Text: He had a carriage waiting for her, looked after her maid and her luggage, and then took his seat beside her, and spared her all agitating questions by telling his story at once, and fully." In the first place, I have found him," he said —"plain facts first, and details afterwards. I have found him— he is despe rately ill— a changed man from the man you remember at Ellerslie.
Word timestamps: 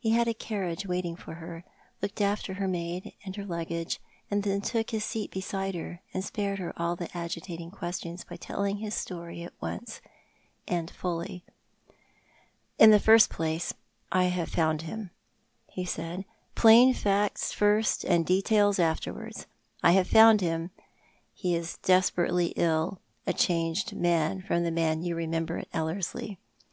He 0.00 0.10
had 0.10 0.26
a 0.26 0.34
carriage 0.34 0.84
waiting 0.84 1.14
for 1.14 1.34
her, 1.34 1.62
looked 2.02 2.20
after 2.20 2.54
her 2.54 2.66
maid 2.66 3.12
and 3.24 3.36
her 3.36 3.44
luggage, 3.44 4.00
and 4.28 4.42
then 4.42 4.60
took 4.60 4.90
his 4.90 5.04
seat 5.04 5.30
beside 5.30 5.76
her, 5.76 6.00
and 6.12 6.24
spared 6.24 6.58
her 6.58 6.72
all 6.76 6.98
agitating 7.14 7.70
questions 7.70 8.24
by 8.24 8.34
telling 8.34 8.78
his 8.78 8.96
story 8.96 9.44
at 9.44 9.52
once, 9.60 10.00
and 10.66 10.90
fully." 10.90 11.44
In 12.80 12.90
the 12.90 12.98
first 12.98 13.30
place, 13.30 13.72
I 14.10 14.24
have 14.24 14.48
found 14.48 14.82
him," 14.82 15.12
he 15.68 15.84
said 15.84 16.24
—"plain 16.56 16.92
facts 16.92 17.52
first, 17.52 18.02
and 18.02 18.26
details 18.26 18.80
afterwards. 18.80 19.46
I 19.84 19.92
have 19.92 20.08
found 20.08 20.40
him— 20.40 20.72
he 21.32 21.54
is 21.54 21.78
despe 21.80 22.14
rately 22.18 22.54
ill— 22.56 22.98
a 23.28 23.32
changed 23.32 23.94
man 23.94 24.42
from 24.42 24.64
the 24.64 24.72
man 24.72 25.04
you 25.04 25.14
remember 25.14 25.58
at 25.58 25.68
Ellerslie. 25.72 26.40